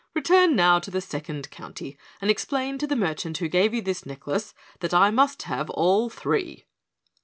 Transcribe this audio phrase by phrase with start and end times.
[0.15, 4.03] Return now to the Second County and explain to the merchant who gave you this
[4.03, 6.65] necklace that I must have all three."